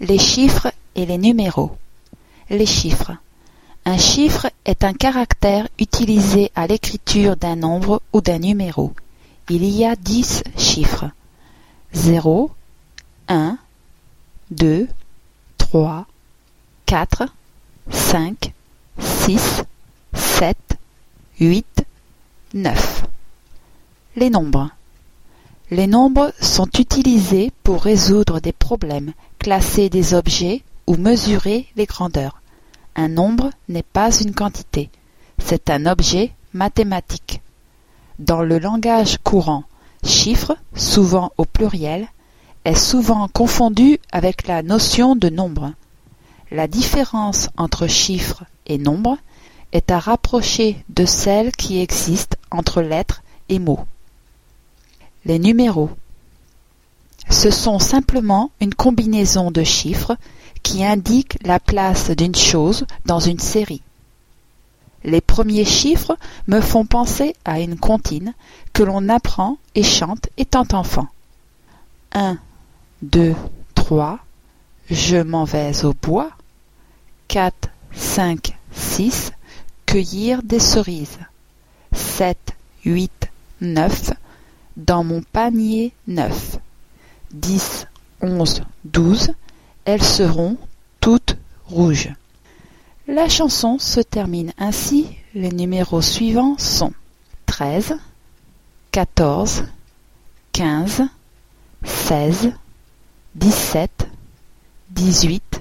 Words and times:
Les 0.00 0.18
chiffres 0.18 0.72
et 0.94 1.06
les 1.06 1.16
numéros. 1.16 1.76
Les 2.50 2.66
chiffres. 2.66 3.12
Un 3.86 3.96
chiffre 3.96 4.50
est 4.66 4.84
un 4.84 4.92
caractère 4.92 5.68
utilisé 5.78 6.50
à 6.54 6.66
l'écriture 6.66 7.36
d'un 7.36 7.56
nombre 7.56 8.02
ou 8.12 8.20
d'un 8.20 8.38
numéro. 8.38 8.92
Il 9.48 9.64
y 9.64 9.84
a 9.86 9.96
dix 9.96 10.42
chiffres. 10.58 11.10
0, 11.94 12.50
1, 13.28 13.58
2, 14.50 14.86
3, 15.56 16.06
4, 16.84 17.22
5, 17.90 18.52
6, 18.98 19.62
7, 20.12 20.56
8, 21.40 21.84
9. 22.52 23.04
Les 24.16 24.28
nombres. 24.30 24.70
Les 25.70 25.86
nombres 25.86 26.32
sont 26.40 26.68
utilisés 26.78 27.50
pour 27.62 27.82
résoudre 27.82 28.40
des 28.40 28.52
problèmes, 28.52 29.12
classer 29.46 29.88
des 29.90 30.12
objets 30.12 30.62
ou 30.88 30.96
mesurer 30.96 31.68
les 31.76 31.86
grandeurs. 31.86 32.42
Un 32.96 33.06
nombre 33.06 33.50
n'est 33.68 33.84
pas 33.84 34.10
une 34.10 34.34
quantité, 34.34 34.90
c'est 35.38 35.70
un 35.70 35.86
objet 35.86 36.32
mathématique. 36.52 37.40
Dans 38.18 38.42
le 38.42 38.58
langage 38.58 39.18
courant, 39.22 39.62
chiffre, 40.04 40.56
souvent 40.74 41.30
au 41.38 41.44
pluriel, 41.44 42.08
est 42.64 42.74
souvent 42.74 43.28
confondu 43.28 44.00
avec 44.10 44.48
la 44.48 44.64
notion 44.64 45.14
de 45.14 45.28
nombre. 45.28 45.70
La 46.50 46.66
différence 46.66 47.48
entre 47.56 47.86
chiffre 47.86 48.42
et 48.66 48.78
nombre 48.78 49.16
est 49.70 49.92
à 49.92 50.00
rapprocher 50.00 50.84
de 50.88 51.06
celle 51.06 51.52
qui 51.52 51.78
existe 51.80 52.36
entre 52.50 52.82
lettres 52.82 53.22
et 53.48 53.60
mots. 53.60 53.86
Les 55.24 55.38
numéros. 55.38 55.90
Ce 57.46 57.52
sont 57.52 57.78
simplement 57.78 58.50
une 58.60 58.74
combinaison 58.74 59.52
de 59.52 59.62
chiffres 59.62 60.16
qui 60.64 60.84
indiquent 60.84 61.38
la 61.44 61.60
place 61.60 62.10
d'une 62.10 62.34
chose 62.34 62.86
dans 63.04 63.20
une 63.20 63.38
série. 63.38 63.82
Les 65.04 65.20
premiers 65.20 65.64
chiffres 65.64 66.18
me 66.48 66.60
font 66.60 66.84
penser 66.84 67.36
à 67.44 67.60
une 67.60 67.78
comptine 67.78 68.34
que 68.72 68.82
l'on 68.82 69.08
apprend 69.08 69.58
et 69.76 69.84
chante 69.84 70.28
étant 70.36 70.66
enfant. 70.72 71.06
1, 72.14 72.36
2, 73.02 73.36
3, 73.76 74.18
je 74.90 75.18
m'en 75.18 75.44
vais 75.44 75.84
au 75.84 75.94
bois. 75.94 76.32
4, 77.28 77.68
5, 77.92 78.58
6, 78.72 79.30
cueillir 79.86 80.42
des 80.42 80.58
cerises. 80.58 81.20
7, 81.92 82.36
8, 82.84 83.28
9, 83.60 84.14
dans 84.76 85.04
mon 85.04 85.22
panier 85.22 85.92
neuf. 86.08 86.55
Dix, 87.32 87.86
onze, 88.20 88.62
douze, 88.84 89.32
elles 89.84 90.02
seront 90.02 90.56
toutes 91.00 91.36
rouges. 91.66 92.12
La 93.08 93.28
chanson 93.28 93.78
se 93.78 94.00
termine 94.00 94.52
ainsi. 94.58 95.06
Les 95.34 95.50
numéros 95.50 96.02
suivants 96.02 96.56
sont 96.58 96.92
treize, 97.46 97.96
quatorze, 98.90 99.64
quinze, 100.52 101.02
seize, 101.84 102.52
dix-sept, 103.34 104.08
dix-huit, 104.90 105.60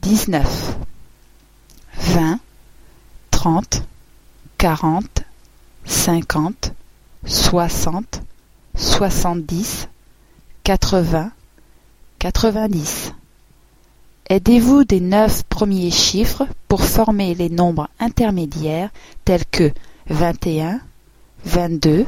dix-neuf, 0.00 0.76
vingt, 1.94 2.40
trente, 3.30 3.82
quarante, 4.56 5.22
cinquante, 5.84 6.72
soixante, 7.24 8.22
soixante-dix, 8.74 9.88
quatre-vingts, 10.68 11.32
quatre-vingt-dix. 12.18 13.14
Aidez-vous 14.28 14.84
des 14.84 15.00
neuf 15.00 15.42
premiers 15.44 15.90
chiffres 15.90 16.46
pour 16.68 16.84
former 16.84 17.34
les 17.34 17.48
nombres 17.48 17.88
intermédiaires 17.98 18.90
tels 19.24 19.46
que 19.46 19.72
vingt-et-un, 20.10 20.78
vingt-deux, 21.46 22.04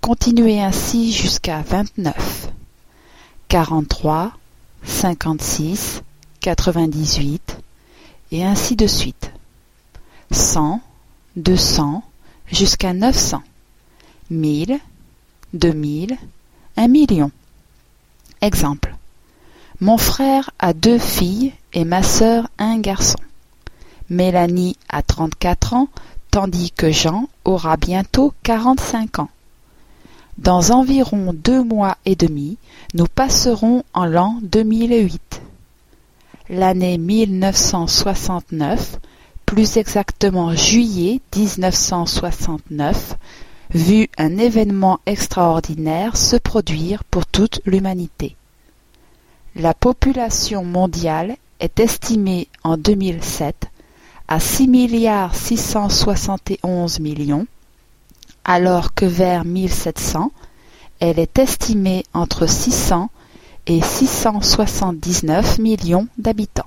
continuez 0.00 0.60
ainsi 0.60 1.12
jusqu'à 1.12 1.62
vingt-neuf, 1.62 2.48
quarante-trois, 3.48 4.30
cinquante-six, 4.84 6.02
quatre-vingt-dix-huit, 6.38 7.56
et 8.30 8.44
ainsi 8.44 8.76
de 8.76 8.86
suite. 8.86 9.32
Cent, 10.30 10.80
deux 11.34 11.56
cents, 11.56 12.04
jusqu'à 12.46 12.92
neuf 12.92 13.16
cents 13.16 13.42
mille, 14.30 14.78
deux 15.54 15.72
mille, 15.72 16.16
un 16.76 16.86
million. 16.86 17.32
Exemple. 18.40 18.94
Mon 19.80 19.98
frère 19.98 20.50
a 20.58 20.72
deux 20.72 20.98
filles 20.98 21.52
et 21.72 21.84
ma 21.84 22.02
sœur 22.02 22.48
un 22.58 22.78
garçon. 22.78 23.18
Mélanie 24.10 24.76
a 24.88 25.02
trente-quatre 25.02 25.74
ans, 25.74 25.88
tandis 26.30 26.70
que 26.70 26.90
Jean 26.90 27.28
aura 27.44 27.76
bientôt 27.76 28.32
quarante-cinq 28.42 29.18
ans. 29.18 29.28
Dans 30.38 30.70
environ 30.70 31.34
deux 31.34 31.62
mois 31.62 31.98
et 32.04 32.14
demi, 32.14 32.58
nous 32.94 33.06
passerons 33.06 33.82
en 33.92 34.06
l'an 34.06 34.38
2008. 34.42 35.42
L'année 36.48 36.96
1969, 36.96 38.98
plus 39.46 39.76
exactement 39.76 40.54
juillet 40.54 41.20
1969, 41.36 43.16
vu 43.70 44.08
un 44.16 44.38
événement 44.38 45.00
extraordinaire 45.06 46.16
se 46.16 46.36
produire 46.36 47.04
pour 47.04 47.26
toute 47.26 47.60
l'humanité. 47.66 48.36
La 49.56 49.74
population 49.74 50.64
mondiale 50.64 51.36
est 51.60 51.80
estimée 51.80 52.48
en 52.64 52.76
2007 52.76 53.68
à 54.28 54.40
6 54.40 54.68
milliards 54.68 55.34
671 55.34 57.00
millions, 57.00 57.46
alors 58.44 58.94
que 58.94 59.06
vers 59.06 59.44
1700, 59.44 60.32
elle 61.00 61.18
est 61.18 61.38
estimée 61.38 62.04
entre 62.14 62.46
600 62.46 63.10
et 63.66 63.80
679 63.80 65.58
millions 65.58 66.08
d'habitants. 66.18 66.66